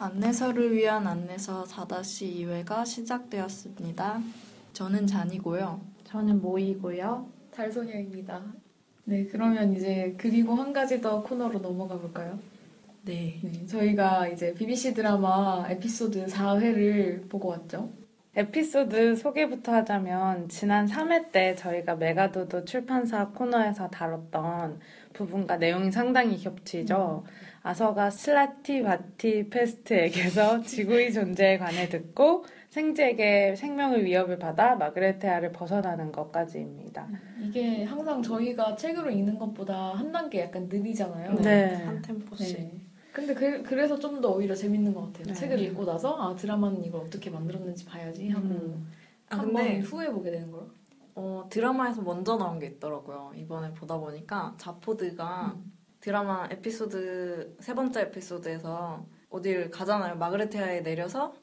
안내서를 0.00 0.72
위한 0.76 1.08
안내서 1.08 1.64
4-2회가 1.64 2.86
시작되었습니다. 2.86 4.22
저는 4.72 5.08
잔이고요. 5.08 5.80
저는 6.04 6.40
모이고요. 6.40 7.28
달소녀입니다. 7.50 8.40
네, 9.06 9.26
그러면 9.26 9.74
이제 9.74 10.14
그리고 10.16 10.54
한 10.54 10.72
가지 10.72 11.00
더 11.00 11.20
코너로 11.22 11.58
넘어가 11.58 11.98
볼까요? 11.98 12.38
네. 13.02 13.40
네, 13.42 13.66
저희가 13.66 14.28
이제 14.28 14.54
BBC 14.54 14.94
드라마 14.94 15.66
에피소드 15.68 16.26
4회를 16.26 17.28
보고 17.28 17.48
왔죠. 17.48 17.90
에피소드 18.38 19.16
소개부터 19.16 19.72
하자면 19.72 20.48
지난 20.48 20.86
3회 20.86 21.32
때 21.32 21.56
저희가 21.56 21.96
메가도도 21.96 22.64
출판사 22.64 23.26
코너에서 23.30 23.88
다뤘던 23.88 24.78
부분과 25.12 25.56
내용이 25.56 25.90
상당히 25.90 26.38
겹치죠. 26.38 27.24
아서가 27.64 28.10
슬라티 28.10 28.84
바티 28.84 29.50
페스트에게서 29.50 30.62
지구의 30.62 31.12
존재에 31.12 31.58
관해 31.58 31.88
듣고 31.88 32.44
생제에게 32.68 33.56
생명의 33.56 34.04
위협을 34.04 34.38
받아 34.38 34.76
마그레테아를 34.76 35.50
벗어나는 35.50 36.12
것까지입니다. 36.12 37.08
이게 37.40 37.82
항상 37.82 38.22
저희가 38.22 38.76
책으로 38.76 39.10
읽는 39.10 39.36
것보다 39.36 39.94
한 39.94 40.12
단계 40.12 40.42
약간 40.42 40.68
느리잖아요. 40.68 41.34
네. 41.40 41.74
한 41.84 42.00
템포씩. 42.02 42.56
네. 42.56 42.87
근데 43.26 43.62
그, 43.62 43.74
래서 43.74 43.98
좀 43.98 44.20
더 44.20 44.30
오히려 44.30 44.54
재밌는 44.54 44.94
것 44.94 45.06
같아요. 45.06 45.26
네. 45.26 45.34
책을 45.34 45.60
읽고 45.60 45.84
나서 45.84 46.16
아 46.16 46.34
드라마는 46.34 46.82
이걸 46.84 47.02
어떻게 47.02 47.30
만들었는지 47.30 47.84
봐야지 47.84 48.28
하고 48.30 48.46
음. 48.48 48.90
아, 49.28 49.36
한번 49.36 49.54
근데 49.64 49.78
후회 49.80 50.10
보게 50.10 50.30
되는 50.30 50.50
거요. 50.50 50.68
어, 51.14 51.46
드라마에서 51.50 52.02
먼저 52.02 52.36
나온 52.36 52.58
게 52.58 52.66
있더라고요. 52.66 53.32
이번에 53.36 53.72
보다 53.74 53.96
보니까 53.98 54.54
자포드가 54.56 55.54
음. 55.56 55.72
드라마 56.00 56.48
에피소드 56.50 57.56
세 57.60 57.74
번째 57.74 58.02
에피소드에서 58.02 59.04
어딜 59.30 59.70
가잖아요. 59.70 60.16
마그레테아에 60.16 60.80
내려서 60.82 61.34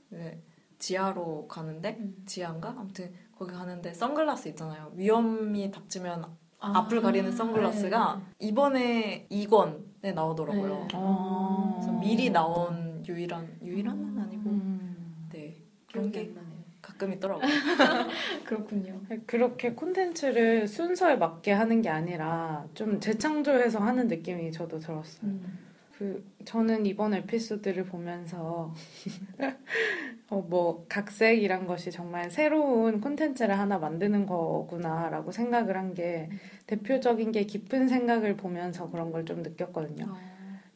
지하로 0.79 1.47
가는데 1.47 1.97
음. 1.99 2.23
지하인가? 2.25 2.69
아무튼 2.77 3.13
거기 3.37 3.53
가는데 3.53 3.93
선글라스 3.93 4.47
있잖아요. 4.49 4.91
위험이 4.95 5.71
닥치면 5.71 6.25
아, 6.59 6.79
앞을 6.79 7.01
가리는 7.01 7.31
선글라스가 7.31 8.21
이번에 8.39 9.27
2권에 9.29 10.13
나오더라고요. 10.13 10.67
네. 10.67 10.87
어. 10.93 11.73
그래서 11.77 11.91
미리 11.99 12.29
나온 12.29 13.03
유일한 13.07 13.47
유일한은 13.61 14.17
아니고 14.19 14.49
음. 14.49 15.27
네 15.31 15.61
그런 15.91 16.11
게. 16.11 16.33
가끔 16.81 17.11
있더라고요. 17.13 17.41
그렇군요. 18.45 19.01
그렇게 19.25 19.73
콘텐츠를 19.73 20.67
순서에 20.67 21.15
맞게 21.15 21.51
하는 21.51 21.81
게 21.81 21.89
아니라 21.89 22.67
좀 22.75 22.99
재창조해서 22.99 23.79
하는 23.79 24.07
느낌이 24.07 24.51
저도 24.51 24.77
들었어요. 24.77 25.21
음. 25.23 25.64
그 25.97 26.23
저는 26.43 26.85
이번 26.85 27.13
에피소드를 27.13 27.85
보면서 27.85 28.73
어, 30.29 30.41
뭐 30.41 30.85
각색이란 30.89 31.67
것이 31.67 31.91
정말 31.91 32.29
새로운 32.31 32.99
콘텐츠를 32.99 33.57
하나 33.57 33.77
만드는 33.77 34.25
거구나라고 34.25 35.31
생각을 35.31 35.77
한 35.77 35.93
게 35.93 36.29
대표적인 36.67 37.31
게 37.31 37.43
깊은 37.45 37.87
생각을 37.87 38.35
보면서 38.35 38.89
그런 38.89 39.11
걸 39.11 39.23
좀 39.25 39.41
느꼈거든요. 39.43 40.05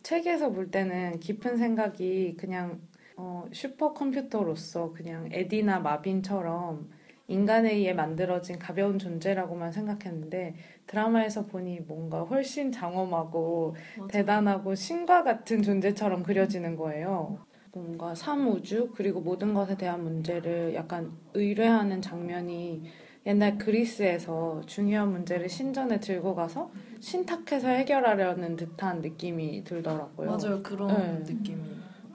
책에서 0.04 0.52
볼 0.52 0.72
때는 0.72 1.20
깊은 1.20 1.58
생각이 1.58 2.36
그냥 2.38 2.80
어, 3.18 3.46
슈퍼컴퓨터로서 3.52 4.94
그냥 4.94 5.28
에디나 5.32 5.80
마빈처럼 5.80 6.90
인간에 7.30 7.74
의해 7.74 7.94
만들어진 7.94 8.60
가벼운 8.60 9.00
존재라고만 9.00 9.72
생각했는데 9.72 10.56
드라마에서 10.88 11.46
보니 11.46 11.82
뭔가 11.82 12.22
훨씬 12.24 12.72
장엄하고 12.72 13.76
맞아요. 13.98 14.08
대단하고 14.10 14.76
신과 14.76 15.24
같은 15.24 15.62
존재처럼 15.62 16.24
그려지는 16.24 16.76
거예요. 16.76 17.40
뭔가 17.72 18.16
삼우주 18.16 18.94
그리고 18.96 19.22
모든 19.22 19.54
것에 19.54 19.78
대한 19.78 20.04
문제를 20.04 20.74
약간 20.74 21.12
의뢰하는 21.36 22.02
장면이 22.02 22.84
옛날 23.28 23.58
그리스에서 23.60 24.62
중요한 24.66 25.12
문제를 25.12 25.50
신전에 25.50 26.00
들고 26.00 26.34
가서 26.36 26.72
신탁해서 27.00 27.68
해결하려는 27.68 28.56
듯한 28.56 29.02
느낌이 29.02 29.64
들더라고요. 29.66 30.30
맞아요 30.32 30.64
그런 30.64 31.24
네. 31.24 31.34
느낌이. 31.34 31.62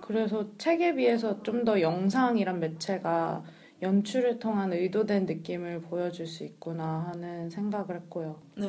그래서 0.00 0.46
책에 0.58 0.94
비해서 0.96 1.42
좀 1.42 1.64
더 1.64 1.80
영상이란 1.80 2.60
매체가 2.60 3.42
연출을 3.84 4.38
통한 4.38 4.72
의도된 4.72 5.26
느낌을 5.26 5.82
보여줄 5.82 6.26
수 6.26 6.44
있구나 6.44 7.10
하는 7.12 7.50
생각을 7.50 7.96
했고요. 7.96 8.40
네. 8.56 8.68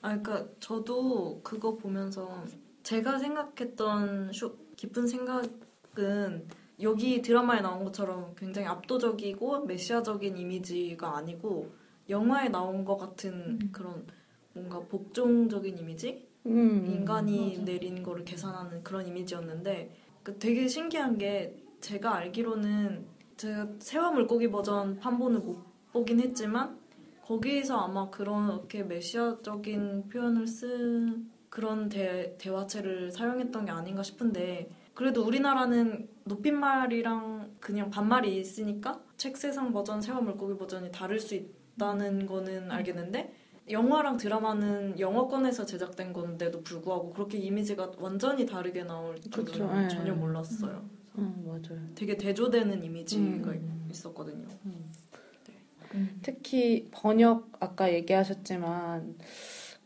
아, 0.00 0.16
그러니까 0.16 0.48
저도 0.60 1.40
그거 1.42 1.76
보면서 1.76 2.44
제가 2.84 3.18
생각했던 3.18 4.32
쇼, 4.32 4.56
깊은 4.76 5.08
생각은 5.08 6.46
여기 6.80 7.20
드라마에 7.20 7.60
나온 7.60 7.84
것처럼 7.84 8.34
굉장히 8.36 8.68
압도적이고 8.68 9.64
메시아적인 9.64 10.36
이미지가 10.36 11.16
아니고 11.16 11.72
영화에 12.08 12.48
나온 12.48 12.84
것 12.84 12.96
같은 12.96 13.58
음. 13.60 13.68
그런 13.72 14.06
뭔가 14.52 14.80
복종적인 14.80 15.78
이미지? 15.78 16.28
음, 16.46 16.86
인간이 16.86 17.52
맞아. 17.52 17.64
내린 17.64 18.02
거를 18.02 18.24
계산하는 18.24 18.84
그런 18.84 19.06
이미지였는데 19.06 19.90
그 20.22 20.38
되게 20.38 20.68
신기한 20.68 21.18
게 21.18 21.56
제가 21.80 22.14
알기로는 22.16 23.13
제가 23.36 23.68
세화 23.78 24.10
물고기 24.12 24.50
버전 24.50 24.98
판본을 24.98 25.40
못 25.40 25.58
보긴 25.92 26.20
했지만 26.20 26.78
거기에서 27.22 27.78
아마 27.78 28.10
그렇게 28.10 28.82
메시아적인 28.82 30.08
표현을 30.08 30.46
쓴 30.46 31.30
그런 31.48 31.88
대, 31.88 32.36
대화체를 32.38 33.10
사용했던 33.12 33.64
게 33.64 33.70
아닌가 33.70 34.02
싶은데 34.02 34.68
그래도 34.92 35.24
우리나라는 35.24 36.08
높임말이랑 36.24 37.56
그냥 37.60 37.90
반말이 37.90 38.36
있으니까 38.36 39.00
책 39.16 39.36
세상 39.36 39.72
버전, 39.72 40.00
세화 40.00 40.20
물고기 40.20 40.56
버전이 40.56 40.92
다를 40.92 41.18
수 41.18 41.34
있다는 41.34 42.26
거는 42.26 42.70
알겠는데 42.70 43.34
영화랑 43.70 44.18
드라마는 44.18 45.00
영어권에서 45.00 45.64
제작된 45.64 46.12
건데도 46.12 46.62
불구하고 46.62 47.10
그렇게 47.10 47.38
이미지가 47.38 47.92
완전히 47.98 48.44
다르게 48.44 48.84
나올 48.84 49.18
줄은 49.20 49.44
그쵸, 49.44 49.70
예. 49.82 49.88
전혀 49.88 50.12
몰랐어요. 50.12 50.76
음, 50.76 51.03
맞아요. 51.22 51.94
되게 51.94 52.16
대조되는 52.16 52.82
이미지가 52.82 53.50
음. 53.50 53.86
있었거든요. 53.90 54.48
음. 54.66 56.20
특히 56.22 56.88
번역 56.90 57.52
아까 57.60 57.92
얘기하셨지만 57.92 59.16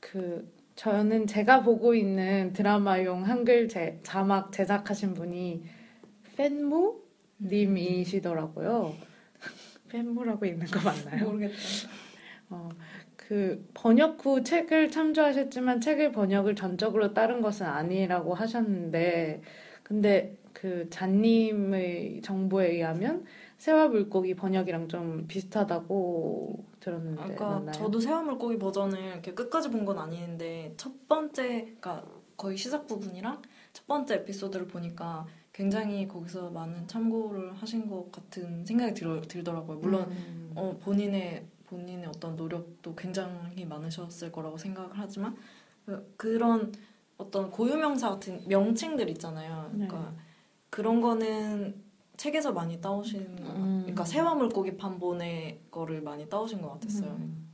그 0.01 0.51
저는 0.75 1.27
제가 1.27 1.63
보고 1.63 1.95
있는 1.95 2.53
드라마용 2.53 3.27
한글 3.27 3.69
제, 3.69 3.99
자막 4.03 4.53
제작하신 4.53 5.15
분이 5.15 5.65
팬무 6.37 7.03
님이시더라고요. 7.41 8.95
팬무라고 9.89 10.47
읽는 10.47 10.67
거 10.67 10.81
맞나요? 10.81 11.25
모르겠다. 11.25 11.55
어, 12.51 12.69
그 13.17 13.69
번역 13.75 14.25
후 14.25 14.43
책을 14.43 14.91
참조하셨지만 14.91 15.81
책의 15.81 16.13
번역을 16.13 16.55
전적으로 16.55 17.13
따른 17.13 17.43
것은 17.43 17.67
아니라고 17.67 18.35
하셨는데 18.35 19.43
근데 19.83 20.37
그 20.53 20.89
잔님의 20.91 22.21
정보에 22.23 22.73
의하면 22.73 23.25
새와 23.59 23.89
물고기 23.89 24.35
번역이랑 24.35 24.89
좀 24.89 25.27
비슷하다고 25.29 26.65
들었는데 26.81 27.21
아까 27.23 27.33
네, 27.33 27.55
맞나요? 27.55 27.73
저도 27.73 28.01
새와 28.01 28.23
물고기 28.23 28.59
버전을 28.59 28.99
이렇게 28.99 29.35
끝까지 29.35 29.71
본 29.71 29.85
건 29.85 29.99
아닌데 29.99 30.73
첫 30.77 31.09
번째, 31.09 31.61
그러니까 31.81 32.05
거의 32.37 32.57
시작 32.57 32.87
부분이랑 32.87 33.43
첫 33.73 33.87
번째 33.87 34.15
에피소드를 34.17 34.67
보니까 34.69 35.27
굉장히 35.53 36.07
거기서 36.07 36.51
많은 36.51 36.87
참고를 36.87 37.53
하신 37.55 37.89
것 37.89 38.13
같은 38.13 38.65
생각이 38.65 38.95
들, 38.95 39.21
들더라고요. 39.23 39.79
물론 39.79 40.03
음, 40.11 40.53
어, 40.55 40.77
본인의 40.81 41.45
본인의 41.67 42.07
어떤 42.07 42.37
노력도 42.37 42.95
굉장히 42.95 43.65
많으셨을 43.65 44.31
거라고 44.33 44.57
생각을 44.57 44.91
하지만 44.95 45.37
그, 45.85 46.15
그런 46.17 46.73
어떤 47.19 47.51
고유명사 47.51 48.11
같은 48.11 48.41
명칭들 48.47 49.09
있잖아요. 49.11 49.69
그러니까 49.73 50.13
네. 50.17 50.23
그런 50.71 51.01
거는 51.01 51.83
책에서 52.17 52.53
많이 52.53 52.81
따오신 52.81 53.37
것 53.37 53.45
같- 53.47 53.57
음. 53.57 53.79
그러니까 53.83 54.05
새와 54.05 54.35
물고기 54.35 54.77
판본의 54.77 55.61
거를 55.71 56.03
많이 56.03 56.29
따오신 56.29 56.61
것 56.61 56.73
같았어요. 56.73 57.11
음. 57.13 57.49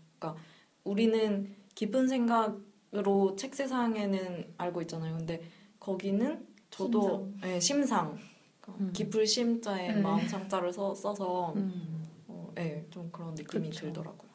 우리는 0.84 1.54
깊은 1.74 2.08
생각으로 2.08 3.36
책 3.36 3.54
세상에는 3.54 4.54
알고 4.58 4.82
있잖아요. 4.82 5.16
근데 5.16 5.42
거기는 5.80 6.46
저도 6.70 7.30
네, 7.40 7.58
심상, 7.60 8.18
그러니까 8.60 8.84
음. 8.84 8.92
깊을 8.92 9.26
심자에 9.26 9.94
네. 9.94 10.00
마음 10.00 10.26
상자를 10.26 10.72
써, 10.72 10.94
써서 10.94 11.52
음. 11.56 12.06
어, 12.28 12.50
네, 12.54 12.86
좀 12.90 13.10
그런 13.12 13.34
느낌이 13.34 13.70
그쵸. 13.70 13.86
들더라고요. 13.86 14.30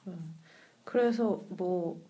그래서 0.84 1.44
뭐 1.50 2.02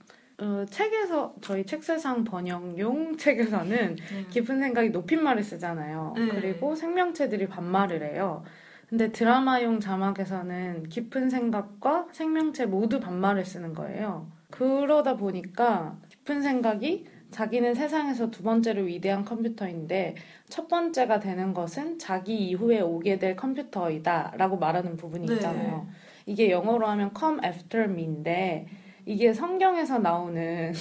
어, 0.42 0.66
책에서 0.70 1.34
저희 1.42 1.66
책세상 1.66 2.24
번역용 2.24 3.18
책에서는 3.18 3.96
네. 3.96 4.26
깊은 4.30 4.60
생각이 4.60 4.90
높임말을 4.90 5.44
쓰잖아요. 5.44 6.14
네. 6.18 6.28
그리고 6.30 6.76
생명체들이 6.76 7.48
반말을 7.48 8.04
해요. 8.04 8.44
근데 8.88 9.12
드라마용 9.12 9.80
자막에서는 9.80 10.90
깊은 10.90 11.30
생각과 11.30 12.08
생명체 12.12 12.66
모두 12.66 13.00
반말을 13.00 13.46
쓰는 13.46 13.74
거예요. 13.76 14.32
그러다 14.50 15.16
보니까 15.16 15.98
깊은 16.10 16.42
생각이 16.42 17.06
자기는 17.30 17.76
세상에서 17.76 18.32
두 18.32 18.42
번째로 18.42 18.84
위대한 18.84 19.24
컴퓨터인데 19.24 20.16
첫 20.50 20.68
번째가 20.68 21.20
되는 21.20 21.54
것은 21.54 22.00
자기 22.00 22.36
이후에 22.50 22.82
오게 22.82 23.20
될 23.20 23.36
컴퓨터이다 23.36 24.34
라고 24.38 24.58
말하는 24.58 24.98
부분이 24.98 25.28
네. 25.28 25.36
있잖아요. 25.36 25.88
이게 26.26 26.50
영어로 26.50 26.88
하면 26.88 27.12
come 27.18 27.40
after 27.46 27.88
me인데 27.92 28.68
이게 29.06 29.34
성경에서 29.34 30.00
나오는 30.00 30.74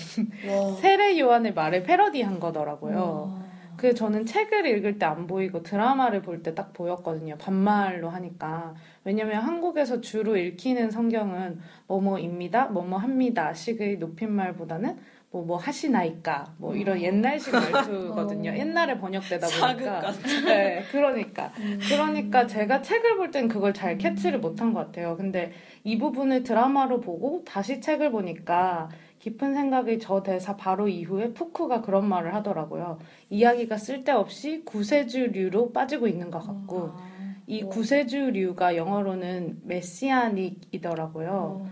와. 0.48 0.74
세례 0.80 1.18
요한의 1.18 1.54
말을 1.54 1.82
패러디한 1.82 2.40
거더라고요. 2.40 3.30
와. 3.34 3.48
그 3.76 3.94
저는 3.94 4.26
책을 4.26 4.66
읽을 4.66 4.98
때 4.98 5.06
안 5.06 5.26
보이고 5.28 5.62
드라마를 5.62 6.20
볼 6.22 6.42
때 6.42 6.54
딱 6.54 6.72
보였거든요. 6.72 7.36
반말로 7.38 8.08
하니까. 8.10 8.74
왜냐면 9.08 9.40
한국에서 9.40 10.02
주로 10.02 10.36
읽히는 10.36 10.90
성경은 10.90 11.60
뭐뭐입니다, 11.86 12.66
뭐뭐 12.66 12.98
합니다 12.98 13.54
식의 13.54 13.96
높임말보다는 13.96 14.98
뭐 15.30 15.44
뭐 15.44 15.56
하시나이까 15.56 16.54
뭐 16.58 16.74
이런 16.74 17.00
옛날식 17.00 17.52
말투거든요. 17.56 18.50
어. 18.50 18.54
옛날에 18.54 18.98
번역되다 18.98 19.46
보니까. 19.46 20.12
네, 20.44 20.82
그러니까. 20.92 21.52
음. 21.58 21.78
그러니까 21.88 22.46
제가 22.46 22.82
책을 22.82 23.16
볼 23.16 23.30
땐 23.30 23.48
그걸 23.48 23.72
잘 23.72 23.96
캐치를 23.96 24.40
못한 24.40 24.74
것 24.74 24.80
같아요. 24.86 25.16
근데 25.16 25.52
이 25.84 25.96
부분을 25.96 26.42
드라마로 26.42 27.00
보고 27.00 27.42
다시 27.46 27.80
책을 27.80 28.10
보니까 28.10 28.90
깊은 29.20 29.54
생각이 29.54 29.98
저 30.00 30.22
대사 30.22 30.54
바로 30.56 30.86
이후에 30.86 31.32
푸쿠가 31.32 31.80
그런 31.80 32.06
말을 32.06 32.34
하더라고요. 32.34 32.98
이야기가 33.30 33.78
쓸데없이 33.78 34.62
구세주류로 34.66 35.72
빠지고 35.72 36.08
있는 36.08 36.30
것 36.30 36.40
같고 36.46 36.90
아. 36.94 37.17
이 37.48 37.62
어. 37.62 37.68
구세주류가 37.70 38.76
영어로는 38.76 39.62
메시아닉이더라고요. 39.64 41.30
어. 41.64 41.70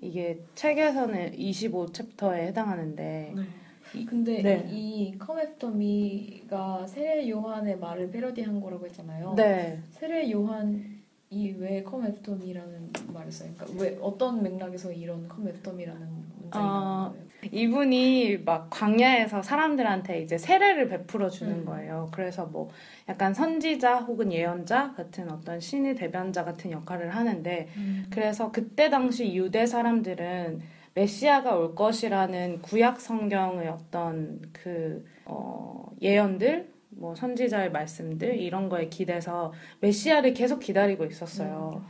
이게 0.00 0.44
책에서는 0.54 1.32
25챕터에 1.32 2.40
해당하는데 2.48 3.32
네. 3.34 4.04
근데 4.04 4.42
네. 4.42 4.68
이 4.70 5.16
Come 5.24 5.40
After 5.42 5.74
Me가 5.74 6.86
세례 6.86 7.28
요한의 7.28 7.78
말을 7.78 8.10
패러디한 8.10 8.60
거라고 8.60 8.84
했잖아요. 8.86 9.34
네. 9.34 9.78
세례 9.92 10.30
요한 10.30 11.00
이 11.30 11.52
왜 11.52 11.82
Come 11.88 12.06
After 12.06 12.38
Me라는 12.38 12.92
말을 13.12 13.32
써요? 13.32 13.50
그러니까 13.56 13.82
왜 13.82 13.98
어떤 14.02 14.42
맥락에서 14.42 14.92
이런 14.92 15.26
Come 15.32 15.48
After 15.50 15.74
Me라는 15.74 16.23
거예요? 16.60 17.24
이분이 17.52 18.38
막 18.38 18.68
광야에서 18.70 19.42
사람들한테 19.42 20.22
이제 20.22 20.38
세례를 20.38 20.88
베풀어 20.88 21.28
주는 21.28 21.52
음. 21.52 21.64
거예요. 21.64 22.08
그래서 22.12 22.46
뭐 22.46 22.70
약간 23.08 23.34
선지자 23.34 23.98
혹은 23.98 24.32
예언자 24.32 24.94
같은 24.94 25.30
어떤 25.30 25.60
신의 25.60 25.94
대변자 25.94 26.44
같은 26.44 26.70
역할을 26.70 27.14
하는데 27.14 27.68
음. 27.76 28.06
그래서 28.10 28.50
그때 28.50 28.88
당시 28.90 29.34
유대 29.34 29.66
사람들은 29.66 30.62
메시아가 30.94 31.56
올 31.56 31.74
것이라는 31.74 32.62
구약 32.62 33.00
성경의 33.00 33.68
어떤 33.68 34.40
그 34.52 35.04
어, 35.24 35.90
예언들 36.00 36.72
뭐 36.90 37.14
선지자의 37.14 37.72
말씀들 37.72 38.38
이런 38.38 38.68
거에 38.68 38.88
기대서 38.88 39.52
메시아를 39.80 40.34
계속 40.34 40.60
기다리고 40.60 41.04
있었어요. 41.04 41.84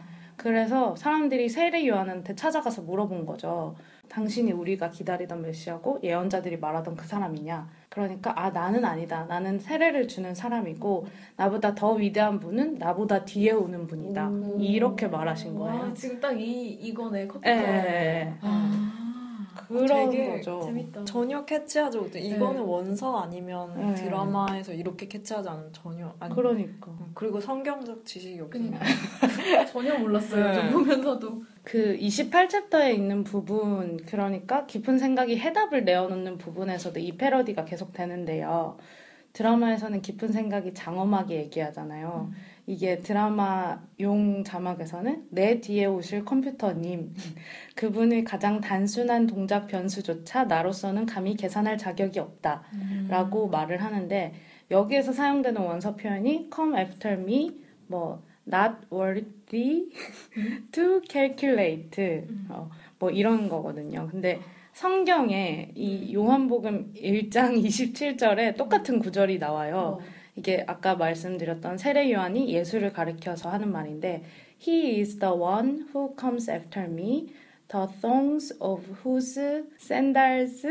그래서 0.49 0.94
사람들이 0.94 1.49
세례 1.49 1.88
요한한테 1.88 2.35
찾아가서 2.35 2.82
물어본 2.82 3.25
거죠. 3.25 3.75
당신이 4.11 4.52
우리가 4.52 4.91
기다리던 4.91 5.41
메시아고 5.41 6.00
예언자들이 6.02 6.58
말하던 6.58 6.96
그 6.96 7.06
사람이냐? 7.06 7.67
그러니까 7.88 8.35
아 8.38 8.50
나는 8.50 8.85
아니다. 8.85 9.25
나는 9.25 9.58
세례를 9.58 10.06
주는 10.06 10.35
사람이고 10.35 11.06
나보다 11.37 11.75
더 11.75 11.93
위대한 11.94 12.38
분은 12.41 12.75
나보다 12.75 13.25
뒤에 13.25 13.52
오는 13.52 13.87
분이다. 13.87 14.29
오. 14.29 14.58
이렇게 14.61 15.08
말하신 15.08 15.56
와, 15.56 15.73
거예요. 15.73 15.94
지금 15.94 16.20
딱 16.20 16.32
이 16.38 16.73
이거네 16.73 17.26
컴퓨터. 17.26 17.50
예, 17.50 17.55
예, 17.56 18.20
예. 18.26 18.35
아, 18.43 19.03
그런 19.69 20.11
되게 20.11 20.31
거죠. 20.31 20.61
재밌다. 20.64 21.05
전혀 21.05 21.44
캐치하지 21.44 21.99
못해. 21.99 22.20
이거는 22.20 22.56
네. 22.56 22.61
원서 22.61 23.19
아니면 23.19 23.75
네. 23.76 23.94
드라마에서 23.94 24.72
이렇게 24.72 25.08
캐치하지 25.08 25.49
않은 25.49 25.72
전혀 25.72 26.14
아니. 26.19 26.34
그러니까 26.34 26.93
그리고 27.14 27.40
성경적 27.40 28.05
지식이. 28.05 28.38
그러니까 28.50 28.81
전혀 29.70 29.96
몰랐어요. 29.99 30.46
네. 30.46 30.55
저 30.55 30.72
보면서도. 30.72 31.43
그 31.62 31.96
28챕터에 31.99 32.94
있는 32.94 33.25
부분 33.25 33.96
그러니까 34.06 34.66
깊은 34.66 34.99
생각이 34.99 35.38
해답을 35.38 35.84
내어놓는 35.84 36.38
부분에서도 36.38 37.00
이 37.00 37.17
패러디가 37.17 37.64
계속 37.64 37.93
되는데요. 37.93 38.76
드라마에서는 39.32 40.00
깊은 40.00 40.28
생각이 40.28 40.75
장엄하게 40.75 41.37
얘기하잖아요. 41.37 42.31
이게 42.66 43.00
드라마 43.00 43.82
용 44.00 44.43
자막에서는 44.43 45.26
내 45.31 45.61
뒤에 45.61 45.84
오실 45.87 46.25
컴퓨터님 46.25 47.14
그분의 47.76 48.25
가장 48.25 48.61
단순한 48.61 49.26
동작 49.26 49.66
변수조차 49.66 50.44
나로서는 50.44 51.05
감히 51.05 51.37
계산할 51.37 51.76
자격이 51.76 52.19
없다. 52.19 52.64
음. 52.72 53.06
라고 53.11 53.49
말을 53.49 53.82
하는데 53.82 54.32
여기에서 54.70 55.12
사용되는 55.12 55.61
원서 55.61 55.94
표현이 55.94 56.50
come 56.55 56.78
after 56.78 57.20
me 57.20 57.61
뭐 57.87 58.22
not 58.46 58.87
worthy 58.90 59.90
to 60.72 61.00
calculate 61.08 62.26
어, 62.49 62.70
뭐 62.99 63.10
이런 63.10 63.49
거거든요. 63.49 64.08
근데 64.10 64.40
성경에 64.72 65.70
이 65.75 66.14
요한복음 66.14 66.94
1장 66.94 67.62
27절에 67.62 68.56
똑같은 68.56 68.99
구절이 68.99 69.38
나와요. 69.38 69.99
어. 70.00 70.13
이게 70.36 70.64
아까 70.66 70.96
말씀드렸던 70.96 71.78
세례 71.78 72.12
요한이 72.12 72.52
예수를 72.52 72.92
가리켜서 72.92 73.50
하는 73.50 73.70
말인데 73.70 74.25
He 74.66 75.00
is 75.00 75.19
the 75.19 75.32
one 75.32 75.86
who 75.94 76.14
comes 76.19 76.50
after 76.50 76.88
me, 76.88 77.32
the 77.69 77.86
thongs 78.00 78.54
of 78.60 78.82
whose 79.04 79.38
sandals 79.78 80.66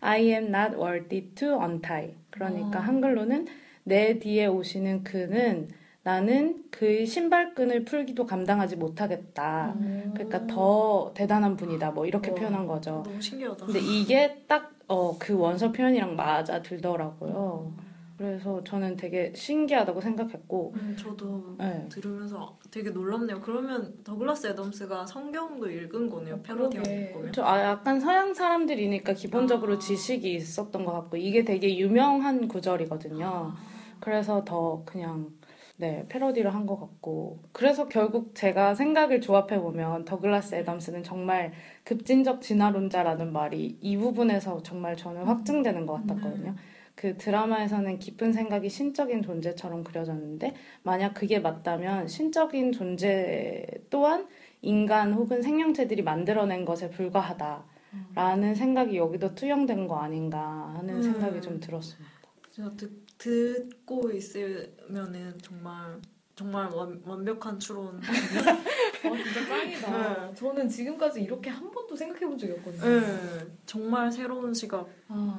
I 0.00 0.20
am 0.32 0.46
not 0.46 0.76
worthy 0.76 1.22
to 1.34 1.58
untie. 1.58 2.14
그러니까 2.30 2.78
아. 2.78 2.82
한글로는 2.82 3.46
내 3.84 4.18
뒤에 4.18 4.46
오시는 4.46 5.04
그는 5.04 5.68
나는 6.02 6.62
그의 6.70 7.06
신발끈을 7.06 7.84
풀기도 7.84 8.26
감당하지 8.26 8.76
못하겠다. 8.76 9.74
음. 9.80 10.12
그러니까 10.14 10.46
더 10.46 11.12
대단한 11.14 11.56
분이다. 11.56 11.90
뭐 11.92 12.06
이렇게 12.06 12.30
와. 12.30 12.36
표현한 12.36 12.66
거죠. 12.66 13.02
너무 13.04 13.20
신기하다. 13.20 13.66
근데 13.66 13.80
이게 13.80 14.42
딱 14.46 14.72
어, 14.88 15.16
그 15.18 15.36
원서 15.36 15.72
표현이랑 15.72 16.14
맞아 16.14 16.62
들더라고요. 16.62 17.72
그래서 18.16 18.64
저는 18.64 18.96
되게 18.96 19.32
신기하다고 19.34 20.00
생각했고, 20.00 20.72
음, 20.74 20.96
저도 20.98 21.56
네. 21.58 21.86
들으면서 21.90 22.58
되게 22.70 22.90
놀랍네요. 22.90 23.40
그러면 23.40 23.94
더글라스 24.04 24.46
애덤스가 24.48 25.04
성경도 25.06 25.70
읽은 25.70 26.08
거네요. 26.08 26.40
거면. 26.42 27.32
저 27.32 27.42
아, 27.44 27.62
약간 27.62 28.00
서양 28.00 28.32
사람들이니까 28.32 29.12
기본적으로 29.12 29.74
아. 29.74 29.78
지식이 29.78 30.34
있었던 30.34 30.84
것 30.84 30.92
같고, 30.92 31.18
이게 31.18 31.44
되게 31.44 31.76
유명한 31.78 32.48
구절이거든요. 32.48 33.52
그래서 34.00 34.44
더 34.44 34.82
그냥, 34.86 35.30
네, 35.78 36.06
패러디를 36.08 36.54
한 36.54 36.66
것 36.66 36.80
같고. 36.80 37.40
그래서 37.52 37.86
결국 37.86 38.34
제가 38.34 38.74
생각을 38.74 39.20
조합해보면 39.20 40.06
더글라스 40.06 40.54
애덤스는 40.54 41.02
정말 41.02 41.52
급진적 41.84 42.40
진화론자라는 42.40 43.30
말이 43.30 43.76
이 43.82 43.96
부분에서 43.98 44.62
정말 44.62 44.96
저는 44.96 45.24
확증되는 45.24 45.84
것 45.84 46.06
같았거든요. 46.06 46.54
그 46.96 47.18
드라마에서는 47.18 47.98
깊은 47.98 48.32
생각이 48.32 48.70
신적인 48.70 49.22
존재처럼 49.22 49.84
그려졌는데 49.84 50.54
만약 50.82 51.12
그게 51.12 51.38
맞다면 51.38 52.08
신적인 52.08 52.72
존재 52.72 53.66
또한 53.90 54.26
인간 54.62 55.12
혹은 55.12 55.42
생명체들이 55.42 56.02
만들어낸 56.02 56.64
것에 56.64 56.88
불과하다라는 56.88 58.54
생각이 58.54 58.96
여기도 58.96 59.34
투영된 59.34 59.86
거 59.86 59.98
아닌가 59.98 60.72
하는 60.74 60.96
음. 60.96 61.02
생각이 61.02 61.42
좀 61.42 61.60
들었습니다. 61.60 62.10
제가 62.50 62.72
듣, 62.76 62.90
듣고 63.18 64.10
있으면은 64.10 65.38
정말 65.42 66.00
정말 66.34 66.68
완, 66.70 67.00
완벽한 67.04 67.58
추론. 67.58 67.98
아, 67.98 68.02
진짜 69.22 69.46
짱이다. 69.46 70.26
네. 70.28 70.34
저는 70.34 70.68
지금까지 70.68 71.22
이렇게 71.22 71.50
한 71.50 71.70
번도 71.70 71.94
생각해 71.94 72.26
본 72.26 72.36
적이 72.38 72.52
없거든요. 72.54 72.84
네, 72.84 73.46
정말 73.64 74.10
새로운 74.10 74.52
시각. 74.52 74.88
아, 75.08 75.38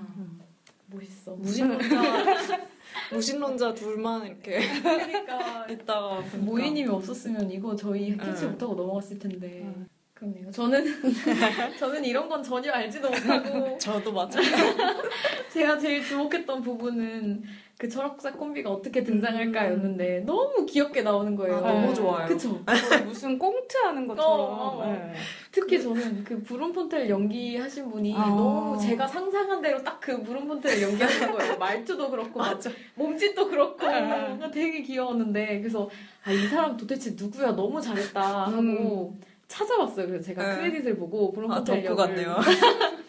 멋있어. 0.88 1.32
무신론자 1.36 2.24
무신론자 3.12 3.74
둘만 3.74 4.26
이렇게 4.26 4.60
그러니까 4.82 5.68
있다가 5.70 6.18
보니까. 6.18 6.38
모이님이 6.38 6.88
없었으면 6.90 7.52
이거 7.52 7.76
저희 7.76 8.18
캐치 8.18 8.46
응. 8.46 8.52
못하고 8.52 8.76
넘어갔을 8.76 9.20
텐데. 9.20 9.62
응. 9.66 9.88
그렇네요. 10.14 10.50
저는 10.50 10.84
저는 11.78 12.04
이런 12.04 12.28
건 12.28 12.42
전혀 12.42 12.72
알지도 12.72 13.08
못하고 13.10 13.78
저도 13.78 14.12
맞아. 14.12 14.40
제가 15.54 15.78
제일 15.78 16.04
주목했던 16.04 16.62
부분은 16.64 17.44
그 17.78 17.88
철학사 17.88 18.32
콤비가 18.32 18.72
어떻게 18.72 19.04
등장할까였는데 19.04 20.22
너무 20.22 20.66
귀엽게 20.66 21.04
나오는 21.04 21.36
거예요. 21.36 21.58
아, 21.58 21.62
너무 21.62 21.88
네. 21.88 21.94
좋아요. 21.94 22.28
그쵸? 22.28 22.60
무슨 23.06 23.38
꽁트 23.38 23.78
하는 23.78 24.08
것처럼. 24.08 24.40
어, 24.40 24.80
어. 24.80 24.86
네. 24.86 25.14
특히 25.52 25.80
저는 25.82 26.24
그 26.24 26.42
브룬폰테를 26.42 27.08
연기하신 27.08 27.92
분이 27.92 28.16
아. 28.16 28.30
너무 28.30 28.78
제가 28.80 29.06
상상한 29.08 29.62
대로 29.62 29.84
딱 29.84 29.98
그 30.08 30.24
브룬폰테를 30.24 30.82
연기하는 30.84 31.34
거예요. 31.34 31.58
말투도 31.58 32.10
그렇고 32.10 32.40
막 32.40 32.58
몸짓도 32.96 33.50
그렇고 33.50 33.86
아. 33.86 34.50
되게 34.52 34.82
귀여웠는데 34.82 35.60
그래서 35.60 35.90
아, 36.24 36.32
이 36.32 36.48
사람 36.48 36.78
도대체 36.78 37.14
누구야 37.18 37.52
너무 37.54 37.82
잘했다 37.82 38.46
하고 38.46 39.18
찾아봤어요. 39.50 40.08
그래서 40.08 40.24
제가 40.28 40.56
네. 40.56 40.56
크레딧을 40.70 40.96
보고 40.96 41.30
아, 41.30 41.32
브룬폰텔 41.36 41.84
덕후 41.84 41.96
같네요. 41.98 42.38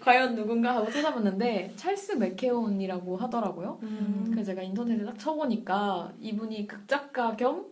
과연 0.00 0.34
누군가 0.34 0.74
하고 0.76 0.90
찾아봤는데 0.90 1.74
찰스 1.76 2.12
맥케온이라고 2.12 3.16
하더라고요. 3.16 3.78
음. 3.82 4.24
그래서 4.30 4.52
제가 4.52 4.62
인터넷에 4.62 5.04
딱 5.04 5.18
쳐보니까 5.18 6.12
이분이 6.20 6.66
극작가 6.66 7.36
겸 7.36 7.66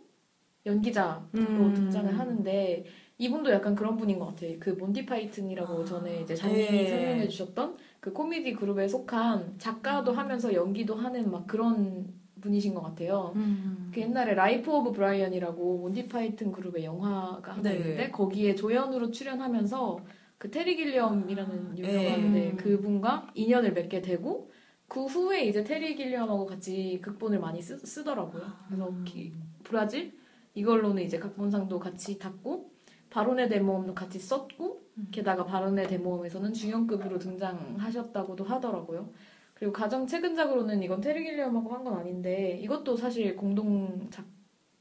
연기자로 0.67 1.23
음. 1.35 1.75
등장을 1.75 2.19
하는데 2.19 2.85
이분도 3.19 3.51
약간 3.51 3.75
그런 3.75 3.97
분인 3.97 4.19
것 4.19 4.27
같아요. 4.27 4.57
그 4.61 4.71
몬티 4.71 5.05
파이튼이라고 5.05 5.83
아, 5.83 5.85
전에 5.85 6.21
이제 6.21 6.35
장님이 6.35 6.71
네. 6.71 6.89
설명해 6.89 7.29
주셨던 7.29 7.77
그 8.01 8.13
코미디 8.13 8.53
그룹에 8.55 8.87
속한 8.87 9.55
작가도 9.59 10.13
하면서 10.13 10.53
연기도 10.55 10.95
하는 10.95 11.31
막 11.31 11.47
그런 11.47 12.07
분이신 12.41 12.75
것 12.75 12.83
같아요. 12.83 13.33
음. 13.35 13.91
그 13.93 14.01
옛날에 14.01 14.35
Life 14.35 14.71
of 14.71 14.93
Brian이라고 14.93 15.79
몬티 15.79 16.07
파이튼 16.07 16.53
그룹의 16.53 16.85
영화가 16.85 17.53
하나 17.53 17.63
네. 17.63 17.77
있는데 17.77 18.11
거기에 18.11 18.55
조연으로 18.55 19.11
출연하면서 19.11 19.99
그 20.39 20.51
테리 20.51 20.77
길리엄이라는 20.77 21.75
네. 21.75 21.83
유명한 21.83 22.33
네, 22.33 22.53
그분과 22.57 23.31
인연을 23.35 23.73
맺게 23.73 24.01
되고 24.03 24.51
그 24.87 25.05
후에 25.05 25.45
이제 25.45 25.65
테리 25.65 25.95
길리엄하고 25.97 26.47
같이 26.47 26.99
극본을 27.03 27.41
많이 27.41 27.61
쓰, 27.61 27.79
쓰더라고요. 27.79 28.45
그래서 28.69 28.93
기- 29.05 29.33
브라질 29.65 30.17
이걸로는 30.55 31.03
이제 31.03 31.19
각본상도 31.19 31.79
같이 31.79 32.19
탔고 32.19 32.71
바론의 33.11 33.49
대모험도 33.49 33.95
같이 33.95 34.19
썼고 34.19 34.81
게다가 35.11 35.45
바론의 35.45 35.89
대모험에서는 35.89 36.53
주연급으로 36.53 37.19
등장하셨다고도 37.19 38.45
하더라고요. 38.45 39.11
그리고 39.55 39.73
가장 39.73 40.07
최근작으로는 40.07 40.83
이건 40.83 41.01
테리 41.01 41.25
길리엄하고 41.25 41.71
한 41.75 41.85
건 41.85 41.95
아닌데 41.95 42.59
이것도 42.63 42.97
사실 42.97 43.35
공동 43.37 44.09
작 44.11 44.25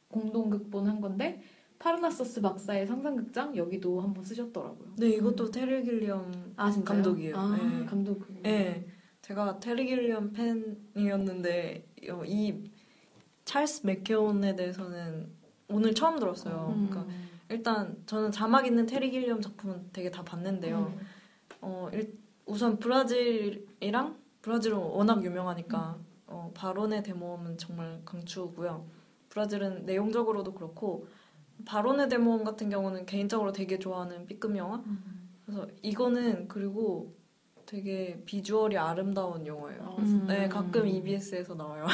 공동 0.09 0.49
극본 0.49 0.87
한 0.87 1.01
건데 1.01 1.41
파르나서스 1.79 2.41
박사의 2.41 2.87
상상극장 2.87 3.55
여기도 3.55 4.01
한번 4.01 4.23
쓰셨더라고요. 4.23 4.93
네, 4.97 5.09
이것도 5.09 5.51
테리 5.51 5.83
길리엄 5.83 6.53
아? 6.55 6.71
감독이에요. 6.71 7.37
아 7.37 7.55
네. 7.55 7.85
감독. 7.85 8.25
네, 8.41 8.85
제가 9.21 9.59
테리 9.59 9.85
길리엄 9.85 10.33
팬이었는데 10.33 11.87
어, 12.11 12.23
이 12.25 12.71
찰스 13.45 13.85
맥케온에 13.85 14.55
대해서는 14.55 15.29
오늘 15.69 15.93
처음 15.93 16.19
들었어요. 16.19 16.73
음. 16.75 16.89
그러니까 16.89 17.13
일단 17.49 18.03
저는 18.05 18.31
자막 18.31 18.65
있는 18.65 18.85
테리 18.85 19.11
길리엄 19.11 19.41
작품은 19.41 19.89
되게 19.93 20.09
다 20.09 20.23
봤는데요. 20.23 20.93
음. 20.97 21.05
어, 21.61 21.89
일- 21.93 22.17
우선 22.45 22.79
브라질이랑 22.79 24.17
브라질은 24.41 24.77
워낙 24.77 25.23
유명하니까 25.23 25.97
어, 26.27 26.51
바론의 26.55 27.03
대모험은 27.03 27.57
정말 27.57 28.01
강추고요. 28.05 28.85
브라질은 29.29 29.85
내용적으로도 29.85 30.53
그렇고 30.53 31.07
바론의 31.65 32.09
대모험 32.09 32.43
같은 32.43 32.69
경우는 32.69 33.05
개인적으로 33.05 33.51
되게 33.51 33.77
좋아하는 33.79 34.25
B급 34.27 34.55
영화. 34.57 34.81
그래서 35.45 35.67
이거는 35.81 36.47
그리고 36.47 37.13
되게 37.65 38.21
비주얼이 38.25 38.77
아름다운 38.77 39.45
영화예요. 39.45 39.81
아, 39.81 40.01
음. 40.01 40.25
네, 40.27 40.47
가끔 40.47 40.87
EBS에서 40.87 41.53
나와요. 41.55 41.85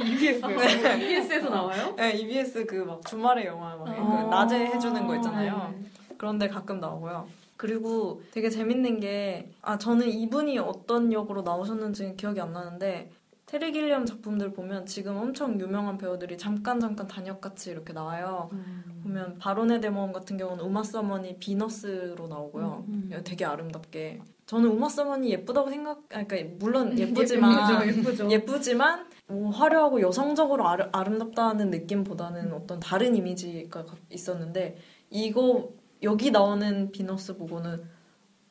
EBS요? 0.00 0.46
네. 0.48 1.18
EBS에서 1.18 1.50
나와요? 1.50 1.94
네, 1.96 2.12
EBS 2.16 2.64
그 2.66 2.76
막 2.84 3.04
주말에 3.06 3.44
영화 3.46 3.76
막 3.76 3.88
아. 3.88 3.94
그 4.24 4.30
낮에 4.30 4.66
해주는 4.66 5.06
거 5.06 5.16
있잖아요. 5.16 5.74
네. 5.78 5.84
그런데 6.16 6.48
가끔 6.48 6.80
나오고요. 6.80 7.26
그리고 7.56 8.22
되게 8.32 8.48
재밌는 8.50 9.00
게, 9.00 9.50
아, 9.62 9.78
저는 9.78 10.08
이분이 10.08 10.58
어떤 10.58 11.12
역으로 11.12 11.42
나오셨는지 11.42 12.14
기억이 12.16 12.40
안 12.40 12.52
나는데, 12.52 13.10
테리 13.54 13.70
길리엄 13.70 14.04
작품들 14.04 14.52
보면 14.52 14.84
지금 14.84 15.16
엄청 15.16 15.60
유명한 15.60 15.96
배우들이 15.96 16.36
잠깐 16.36 16.80
잠깐 16.80 17.06
단역같이 17.06 17.70
이렇게 17.70 17.92
나와요. 17.92 18.48
음. 18.52 18.82
보면 19.04 19.38
바론의 19.38 19.80
대모험 19.80 20.12
같은 20.12 20.36
경우는 20.36 20.64
우마 20.64 20.82
서머니 20.82 21.38
비너스로 21.38 22.26
나오고요. 22.26 22.84
음. 22.88 23.10
되게 23.22 23.44
아름답게. 23.44 24.22
저는 24.46 24.70
우마 24.70 24.88
서머니 24.88 25.30
예쁘다고 25.30 25.70
생각, 25.70 25.98
아, 26.12 26.24
그러니까 26.24 26.56
물론 26.58 26.98
예쁘지만 26.98 27.86
예쁘죠, 27.86 27.98
예쁘죠. 28.00 28.30
예쁘지만 28.32 29.06
뭐 29.28 29.50
화려하고 29.52 30.00
여성적으로 30.00 30.66
아르, 30.66 30.88
아름답다는 30.90 31.70
느낌보다는 31.70 32.52
어떤 32.54 32.80
다른 32.80 33.14
이미지가 33.14 33.84
가- 33.84 33.94
있었는데 34.10 34.78
이거 35.10 35.70
여기 36.02 36.32
나오는 36.32 36.90
비너스 36.90 37.36
보고는 37.36 37.84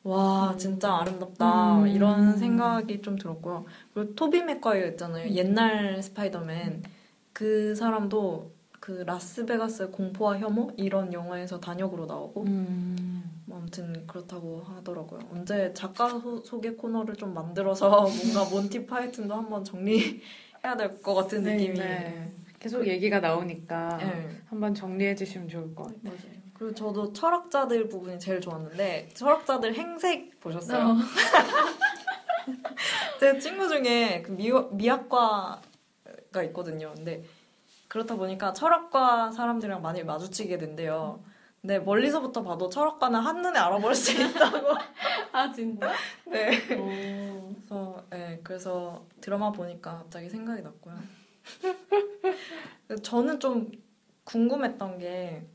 와 0.04 0.54
진짜 0.58 0.98
아름답다 0.98 1.80
음. 1.80 1.86
이런 1.88 2.36
생각이 2.36 3.00
좀 3.02 3.16
들었고요. 3.16 3.64
그리고 3.94 4.14
토비 4.14 4.42
맥과이어 4.44 4.86
있잖아요. 4.88 5.30
옛날 5.34 6.02
스파이더맨 6.02 6.82
그 7.32 7.74
사람도 7.74 8.52
그 8.80 9.02
라스베가스 9.06 9.90
공포와 9.90 10.38
혐오 10.38 10.70
이런 10.76 11.12
영화에서 11.14 11.58
단역으로 11.58 12.04
나오고 12.06 12.42
음. 12.44 13.42
뭐 13.46 13.58
아무튼 13.58 14.06
그렇다고 14.06 14.62
하더라고요. 14.62 15.20
언제 15.32 15.72
작가 15.72 16.08
소, 16.08 16.42
소개 16.44 16.72
코너를 16.72 17.16
좀 17.16 17.32
만들어서 17.32 18.02
뭔가 18.34 18.44
몬티 18.50 18.86
파이튼도 18.86 19.34
한번 19.34 19.64
정리해야 19.64 20.76
될 20.78 21.00
것 21.02 21.14
같은 21.14 21.42
네, 21.44 21.54
느낌이. 21.54 21.78
네. 21.78 22.30
계속 22.60 22.86
얘기가 22.86 23.20
나오니까 23.20 23.98
네. 23.98 24.28
한번 24.46 24.74
정리해 24.74 25.14
주시면 25.14 25.48
좋을 25.48 25.74
것 25.74 25.84
같아요. 25.84 26.00
맞아요. 26.04 26.43
그리고 26.54 26.74
저도 26.74 27.12
철학자들 27.12 27.88
부분이 27.88 28.18
제일 28.18 28.40
좋았는데 28.40 29.10
철학자들 29.14 29.74
행색 29.74 30.40
보셨어요? 30.40 30.86
어. 30.86 30.96
제 33.20 33.38
친구 33.38 33.68
중에 33.68 34.22
그 34.22 34.32
미, 34.32 34.50
미학과가 34.72 36.42
있거든요. 36.44 36.92
근데 36.94 37.24
그렇다 37.88 38.16
보니까 38.16 38.52
철학과 38.52 39.30
사람들이랑 39.32 39.82
많이 39.82 40.04
마주치게 40.04 40.58
된대요. 40.58 41.22
근데 41.60 41.78
멀리서부터 41.78 42.42
봐도 42.42 42.68
철학과는 42.68 43.20
한눈에 43.20 43.58
알아볼 43.58 43.94
수 43.94 44.12
있다고. 44.12 44.74
아 45.32 45.50
진짜? 45.50 45.92
네. 46.26 46.76
오. 46.76 47.54
그래서 47.54 48.04
네, 48.10 48.40
그래서 48.44 49.06
드라마 49.20 49.50
보니까 49.50 49.98
갑자기 49.98 50.28
생각이 50.28 50.62
났고요. 50.62 50.94
저는 53.02 53.40
좀 53.40 53.70
궁금했던 54.24 54.98
게 54.98 55.46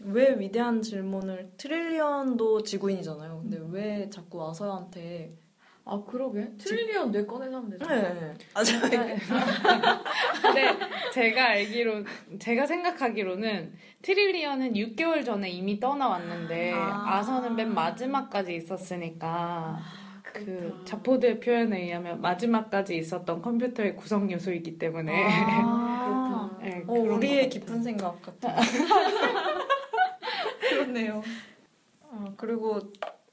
왜 0.00 0.38
위대한 0.38 0.82
질문을 0.82 1.52
트릴리언도 1.56 2.62
지구인이잖아요. 2.62 3.40
근데 3.42 3.58
왜 3.70 4.10
자꾸 4.10 4.46
아서한테 4.46 5.34
아 5.88 6.02
그러게 6.04 6.50
트릴리언 6.58 7.12
뇌 7.12 7.24
꺼내서 7.24 7.56
하면 7.58 7.70
되죠. 7.70 7.86
네. 7.88 8.34
아, 8.54 8.62
저 8.64 8.80
근데 10.42 10.76
제가 11.12 11.44
알기로 11.50 12.02
제가 12.40 12.66
생각하기로는 12.66 13.72
트릴리언은 14.02 14.72
6개월 14.74 15.24
전에 15.24 15.48
이미 15.48 15.78
떠나왔는데 15.78 16.72
아. 16.72 17.18
아. 17.18 17.22
서는맨 17.22 17.72
마지막까지 17.72 18.54
있었으니까 18.56 19.78
그 20.24 20.44
그렇다. 20.44 20.84
자포드의 20.84 21.40
표현에 21.40 21.82
의하면 21.84 22.20
마지막까지 22.20 22.96
있었던 22.96 23.40
컴퓨터의 23.40 23.94
구성 23.96 24.30
요소이기 24.30 24.78
때문에 24.78 25.12
아, 25.62 26.50
그렇다. 26.58 26.76
네, 26.78 26.84
어, 26.86 26.92
우리의. 26.92 27.48
깊은 27.48 27.82
생각 27.82 28.20
같아. 28.20 28.56
그렇네요. 30.86 31.22
어, 32.00 32.34
그리고 32.36 32.80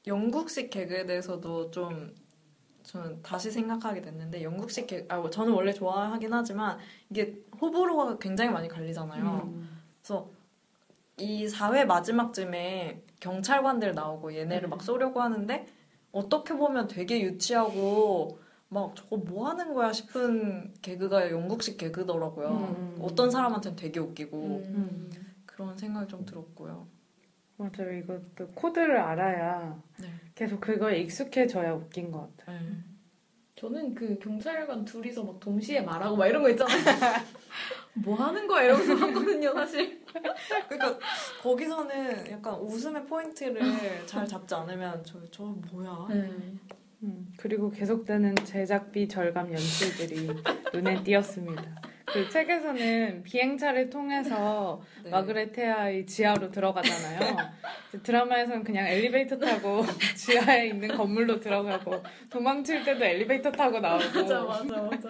영국식 0.07 0.69
개그에 0.69 1.05
대해서도 1.05 1.71
좀 1.71 2.13
저는 2.83 3.21
다시 3.21 3.49
생각하게 3.49 4.01
됐는데 4.01 4.43
영국식 4.43 4.87
개그, 4.87 5.13
아, 5.13 5.29
저는 5.29 5.53
원래 5.53 5.71
좋아하긴 5.71 6.33
하지만 6.33 6.77
이게 7.09 7.41
호불호가 7.61 8.17
굉장히 8.17 8.51
많이 8.51 8.67
갈리잖아요. 8.67 9.41
음. 9.45 9.81
그래서 10.01 10.29
이 11.17 11.47
4회 11.47 11.85
마지막쯤에 11.85 13.03
경찰관들 13.19 13.93
나오고 13.93 14.35
얘네를 14.35 14.67
막 14.67 14.81
쏘려고 14.81 15.21
하는데 15.21 15.65
어떻게 16.11 16.53
보면 16.55 16.87
되게 16.87 17.21
유치하고 17.21 18.39
막 18.67 18.95
저거 18.95 19.17
뭐 19.17 19.47
하는 19.47 19.73
거야 19.73 19.93
싶은 19.93 20.73
개그가 20.81 21.31
영국식 21.31 21.77
개그더라고요. 21.77 22.47
음. 22.49 22.97
어떤 23.01 23.31
사람한테는 23.31 23.75
되게 23.77 23.99
웃기고 23.99 24.37
음. 24.37 25.09
그런 25.45 25.77
생각이 25.77 26.07
좀 26.07 26.25
들었고요. 26.25 26.87
맞아요. 27.63 27.93
이것도 27.93 28.47
코드를 28.55 28.97
알아야 28.97 29.81
네. 29.99 30.07
계속 30.35 30.59
그거에 30.59 30.99
익숙해져야 30.99 31.73
웃긴 31.73 32.11
것 32.11 32.35
같아요. 32.37 32.59
네. 32.59 32.75
저는 33.55 33.95
그 33.95 34.19
경찰관 34.19 34.83
둘이서 34.83 35.23
막 35.23 35.39
동시에 35.39 35.81
말하고 35.81 36.17
막 36.17 36.27
이런 36.27 36.41
거 36.41 36.49
있잖아요. 36.49 36.75
뭐 37.93 38.15
하는 38.15 38.45
거야 38.47 38.63
이러면서 38.63 38.95
봤거든요, 38.95 39.53
사실. 39.53 40.03
그러니까 40.67 40.99
거기서는 41.41 42.31
약간 42.31 42.55
웃음의 42.55 43.05
포인트를 43.05 43.61
잘 44.05 44.27
잡지 44.27 44.53
않으면 44.55 45.03
저, 45.05 45.19
저 45.31 45.43
뭐야? 45.43 46.07
네. 46.09 46.29
음, 47.03 47.31
그리고 47.37 47.69
계속되는 47.69 48.35
제작비 48.43 49.07
절감 49.07 49.51
연출들이 49.53 50.29
눈에 50.73 51.03
띄었습니다. 51.03 51.63
그 52.13 52.29
책에서는 52.29 53.23
비행차를 53.23 53.89
통해서 53.89 54.81
네. 55.03 55.09
마그레테아의 55.09 56.05
지하로 56.05 56.51
들어가잖아요. 56.51 57.37
드라마에서는 58.03 58.63
그냥 58.63 58.87
엘리베이터 58.87 59.37
타고 59.37 59.83
지하에 60.15 60.67
있는 60.67 60.95
건물로 60.95 61.39
들어가고 61.39 62.03
도망칠 62.29 62.83
때도 62.83 63.03
엘리베이터 63.03 63.51
타고 63.51 63.79
나오고 63.79 64.03
맞아, 64.13 64.41
맞아, 64.43 64.81
맞아. 64.81 65.09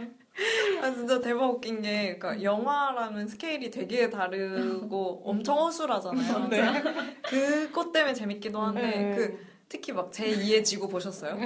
아 0.81 0.91
진짜 0.91 1.19
대박 1.19 1.49
웃긴 1.49 1.81
게 1.81 2.17
그러니까 2.17 2.41
영화라는 2.41 3.27
스케일이 3.27 3.69
되게 3.69 4.09
다르고 4.09 5.23
엄청 5.27 5.59
허술하잖아요. 5.59 6.47
네. 6.47 6.61
그것 7.21 7.91
때문에 7.91 8.13
재밌기도 8.13 8.59
한데 8.59 8.81
네. 8.81 9.15
그 9.15 9.45
특히 9.67 9.91
막 9.91 10.09
제2의 10.11 10.63
지구 10.63 10.87
보셨어요? 10.87 11.37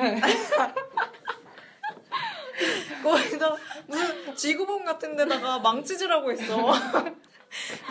거기다 3.04 3.56
무슨 3.90 4.36
지구본 4.36 4.86
같은 4.86 5.16
데다가 5.16 5.60
망치질하고 5.60 6.32
있어. 6.34 6.74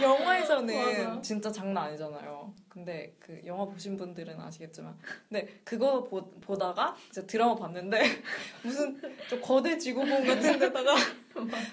영화에서는 0.02 0.76
맞아. 1.06 1.20
진짜 1.22 1.50
장난 1.50 1.84
아니잖아요. 1.84 2.52
근데 2.68 3.14
그 3.18 3.40
영화 3.46 3.64
보신 3.64 3.96
분들은 3.96 4.38
아시겠지만, 4.38 4.94
근데 5.28 5.60
그거 5.64 6.04
보, 6.04 6.30
보다가 6.40 6.94
이제 7.08 7.26
드라마 7.26 7.54
봤는데 7.54 8.02
무슨 8.62 9.00
좀 9.30 9.40
거대 9.40 9.78
지구본 9.78 10.26
같은 10.26 10.58
데다가. 10.58 10.94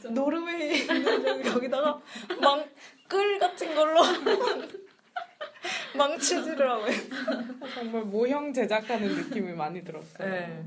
노르웨이 0.09 0.79
있는 0.81 1.45
여기다가 1.45 1.99
망 2.41 2.63
끌 3.13 3.37
같은 3.37 3.75
걸로 3.75 4.01
망치질을 5.95 6.67
하고 6.69 6.87
있어. 6.87 7.15
정말 7.75 8.01
모형 8.03 8.51
제작하는 8.51 9.07
느낌이 9.15 9.53
많이 9.53 9.83
들었어요. 9.83 10.29
네. 10.29 10.65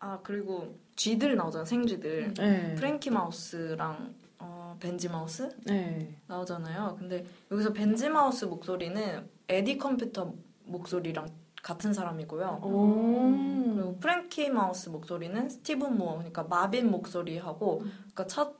아 0.00 0.18
그리고 0.22 0.74
쥐들 0.96 1.36
나오잖아 1.36 1.64
생쥐들. 1.64 2.34
네. 2.34 2.74
프랭키 2.74 3.10
마우스랑 3.10 4.14
어, 4.38 4.76
벤지 4.80 5.08
마우스 5.08 5.54
네. 5.66 6.16
나오잖아요. 6.26 6.96
근데 6.98 7.24
여기서 7.50 7.72
벤지 7.72 8.08
마우스 8.08 8.46
목소리는 8.46 9.28
에디 9.48 9.76
컴퓨터 9.78 10.34
목소리랑 10.64 11.28
같은 11.62 11.92
사람이고요. 11.92 12.60
오. 12.62 13.74
그리고 13.74 13.98
프랭키 13.98 14.48
마우스 14.48 14.88
목소리는 14.88 15.48
스티븐 15.50 15.96
무어 15.96 16.16
그러니까 16.16 16.44
마빈 16.44 16.90
목소리하고 16.90 17.80
그러니까 17.80 18.26
차, 18.26 18.50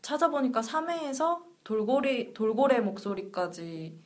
찾아보니까 0.00 0.62
3회에서 0.62 1.42
돌고래 1.62 2.32
돌고래 2.32 2.80
목소리까지 2.80 3.98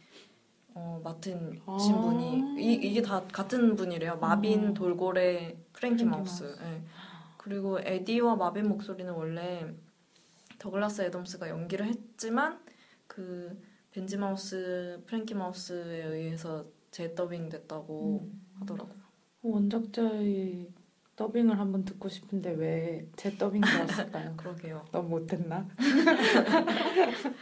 어, 0.75 1.01
맡은 1.05 1.61
아. 1.67 1.79
신분이 1.79 2.63
이, 2.65 2.73
이게 2.75 3.03
다 3.03 3.23
같은 3.33 3.77
분이래요. 3.77 4.17
마빈 4.19 4.69
음. 4.69 4.75
돌고래 4.75 5.57
프랭키 5.73 6.05
마우스. 6.05 6.57
예. 6.61 6.83
그리고 7.37 7.81
에디와 7.81 8.37
마빈 8.37 8.69
목소리는 8.69 9.13
원래 9.13 9.75
더글라스 10.59 11.03
애덤스가 11.03 11.49
연기를 11.49 11.87
했지만 11.87 12.61
그 13.07 13.61
벤지 13.93 14.17
마우스 14.19 15.03
프랭키 15.07 15.35
마우스에 15.35 16.05
의해서 16.05 16.67
재더빙 16.91 17.49
됐다고 17.49 18.29
음. 18.31 18.43
하더라고요. 18.61 19.01
원작자의 19.43 20.69
더빙을 21.17 21.59
한번 21.59 21.85
듣고 21.85 22.09
싶은데 22.09 22.53
왜제 22.53 23.37
더빙 23.37 23.61
들었을까요? 23.61 24.35
그러게요. 24.37 24.85
너무 24.93 25.09
못했나? 25.09 25.69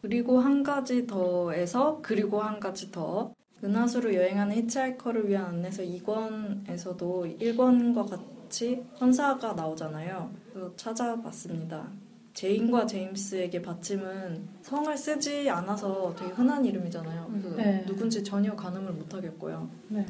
그리고 0.00 0.38
한 0.38 0.62
가지 0.62 1.06
더에서 1.06 2.00
그리고 2.02 2.40
한 2.40 2.60
가지 2.60 2.90
더 2.90 3.34
은하수로 3.62 4.14
여행하는 4.14 4.54
히치하이커를 4.56 5.28
위한 5.28 5.46
안내서 5.46 5.82
2권에서도 5.82 7.40
1권과 7.40 8.08
같이 8.08 8.84
헌사가 9.00 9.54
나오잖아요. 9.54 10.30
그래서 10.52 10.76
찾아봤습니다. 10.76 11.88
제인과 12.34 12.86
제임스에게 12.86 13.60
받침은 13.62 14.48
성을 14.62 14.96
쓰지 14.96 15.50
않아서 15.50 16.14
되게 16.16 16.30
흔한 16.30 16.64
이름이잖아요. 16.64 17.26
그래서 17.32 17.56
네. 17.56 17.84
누군지 17.84 18.22
전혀 18.22 18.54
가늠을 18.54 18.92
못하겠고요. 18.92 19.68
네. 19.88 20.06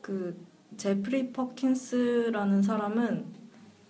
그 0.00 0.38
제프리 0.76 1.32
퍼킨스라는 1.32 2.62
사람은 2.62 3.24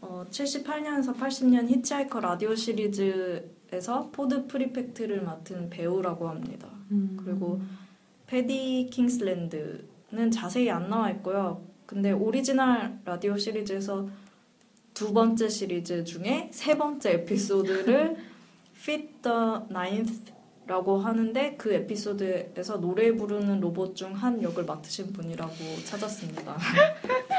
어, 0.00 0.24
78년에서 0.30 1.14
80년 1.14 1.68
히치하이커 1.68 2.20
라디오 2.20 2.54
시리즈에서 2.54 4.08
포드 4.12 4.46
프리펙트를 4.46 5.22
맡은 5.22 5.68
배우라고 5.68 6.28
합니다. 6.28 6.68
음. 6.90 7.18
그리고 7.22 7.60
패디 8.28 8.88
킹슬랜드는 8.92 10.30
자세히 10.30 10.70
안 10.70 10.88
나와 10.88 11.10
있고요. 11.12 11.66
근데 11.86 12.12
오리지널 12.12 12.98
라디오 13.04 13.36
시리즈에서 13.36 14.08
두 14.92 15.12
번째 15.14 15.48
시리즈 15.48 16.04
중에 16.04 16.50
세 16.52 16.76
번째 16.76 17.12
에피소드를 17.12 18.16
Fit 18.76 19.08
the 19.22 19.38
Ninth 19.70 20.32
라고 20.66 20.98
하는데 20.98 21.56
그 21.56 21.72
에피소드에서 21.72 22.78
노래 22.78 23.10
부르는 23.12 23.60
로봇 23.60 23.96
중 23.96 24.12
한 24.12 24.42
역을 24.42 24.64
맡으신 24.66 25.14
분이라고 25.14 25.54
찾았습니다. 25.86 26.58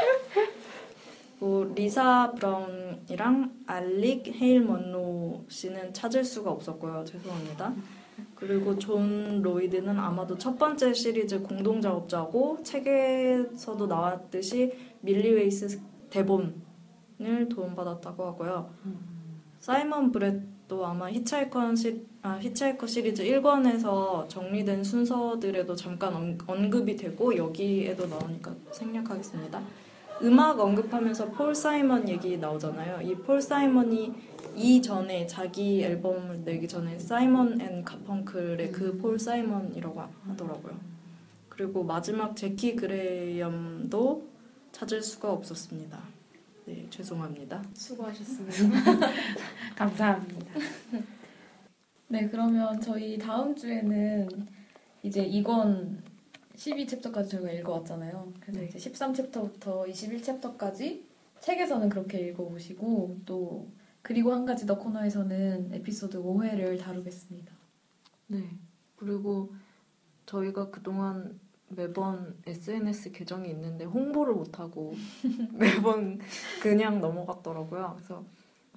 뭐 1.39 1.71
리사 1.73 2.33
브라운이랑 2.33 3.63
알릭 3.65 4.27
헤일 4.27 4.61
먼로 4.61 5.45
씨는 5.47 5.93
찾을 5.93 6.23
수가 6.23 6.51
없었고요. 6.51 7.05
죄송합니다. 7.05 7.73
그리고 8.35 8.77
존 8.77 9.41
로이드는 9.41 9.97
아마도 9.97 10.37
첫 10.37 10.57
번째 10.57 10.93
시리즈 10.93 11.41
공동 11.41 11.79
작업자고 11.79 12.59
책에서도 12.63 13.87
나왔듯이 13.87 14.73
밀리웨이스 14.99 15.79
대본을 16.09 17.47
도움받았다고 17.49 18.25
하고요. 18.25 18.69
사이먼 19.59 20.11
브렛도 20.11 20.85
아마 20.85 21.09
히치하이커, 21.09 21.75
시, 21.75 22.05
아, 22.21 22.37
히치하이커 22.41 22.87
시리즈 22.87 23.23
1권에서 23.23 24.27
정리된 24.27 24.83
순서들에도 24.83 25.75
잠깐 25.75 26.13
언, 26.13 26.37
언급이 26.47 26.95
되고 26.95 27.35
여기에도 27.35 28.07
나오니까 28.07 28.55
생략하겠습니다. 28.71 29.61
음악 30.23 30.59
언급하면서 30.59 31.31
폴 31.31 31.55
사이먼 31.55 32.09
얘기 32.09 32.37
나오잖아요. 32.37 33.01
이 33.01 33.15
폴 33.15 33.41
사이먼이 33.41 34.13
이전에 34.55 35.25
자기 35.27 35.81
앨범을 35.83 36.41
내기 36.43 36.67
전에 36.67 36.97
사이먼 36.99 37.61
앤 37.61 37.83
가펑클의 37.83 38.71
그 38.71 38.97
폴 38.99 39.17
사이먼이라고 39.19 40.01
하더라고요. 40.27 40.77
그리고 41.47 41.83
마지막 41.83 42.35
제키 42.35 42.75
그레이엄도 42.75 44.27
찾을 44.71 45.01
수가 45.01 45.31
없었습니다. 45.31 45.99
네, 46.65 46.85
죄송합니다. 46.89 47.63
수고하셨습니다. 47.73 49.09
감사합니다. 49.75 50.45
네, 52.07 52.27
그러면 52.29 52.79
저희 52.81 53.17
다음 53.17 53.55
주에는 53.55 54.29
이제 55.03 55.23
이권 55.23 56.01
12챕터까지 56.59 57.29
저희가 57.29 57.51
읽어왔잖아요. 57.51 58.33
그래서 58.41 58.59
네. 58.59 58.67
이제 58.67 58.91
13챕터부터 58.91 59.89
21챕터까지 59.89 61.03
책에서는 61.39 61.89
그렇게 61.89 62.19
읽어보시고 62.27 63.21
또 63.25 63.67
그리고 64.01 64.33
한 64.33 64.45
가지 64.45 64.65
더 64.65 64.77
코너에서는 64.77 65.73
에피소드 65.73 66.21
5회를 66.21 66.79
다루겠습니다. 66.79 67.53
네. 68.27 68.43
그리고 68.97 69.53
저희가 70.25 70.69
그동안 70.69 71.39
매번 71.69 72.35
SNS 72.45 73.11
계정이 73.11 73.49
있는데 73.51 73.85
홍보를 73.85 74.33
못하고 74.33 74.93
매번 75.53 76.19
그냥 76.61 76.99
넘어갔더라고요. 76.99 77.93
그래서 77.97 78.25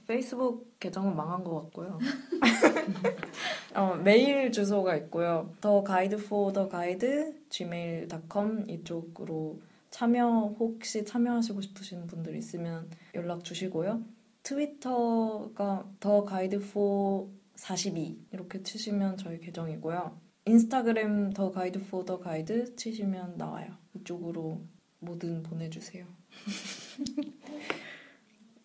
페이스북 0.07 0.79
계정은 0.81 1.15
망한 1.17 1.45
것 1.45 1.55
같고요. 1.63 1.99
어, 3.75 3.95
메일 3.97 4.53
주소가 4.53 4.97
있고요. 4.97 5.53
더 5.61 5.83
가이드 5.83 6.29
포더 6.29 6.69
가이드 6.69 7.49
gmail.com 7.49 8.69
이쪽으로 8.69 9.61
참여 9.91 10.57
혹시 10.59 11.05
참여하시고 11.05 11.61
싶으신 11.61 12.07
분들 12.07 12.37
있으면 12.37 12.91
연락 13.15 13.45
주시고요. 13.45 14.03
트위터가 14.43 15.89
더 16.01 16.25
가이드 16.25 16.59
포42 16.73 18.17
이렇게 18.33 18.63
치시면 18.63 19.17
저희 19.17 19.39
계정이고요. 19.39 20.21
인스타그램 20.47 21.31
더 21.31 21.53
가이드 21.53 21.87
포더 21.87 22.19
가이드 22.19 22.75
치시면 22.75 23.37
나와요. 23.37 23.77
이쪽으로 23.95 24.61
뭐든 24.99 25.43
보내주세요. 25.43 26.07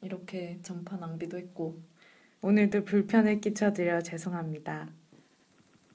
이렇게 0.01 0.59
전파 0.61 0.97
낭비도 0.97 1.37
했고 1.37 1.81
오늘도 2.41 2.83
불편을 2.83 3.41
끼쳐드려 3.41 4.01
죄송합니다. 4.01 4.89